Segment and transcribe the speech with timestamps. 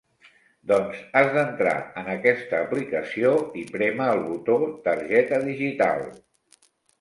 [0.69, 4.57] Doncs has d'entrar en aquesta aplicació i prémer el botó
[4.89, 6.03] "targeta digital".